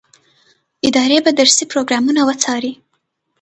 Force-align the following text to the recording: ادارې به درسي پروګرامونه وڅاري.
ادارې 0.87 1.17
به 1.25 1.31
درسي 1.39 1.63
پروګرامونه 1.71 2.21
وڅاري. 2.27 2.73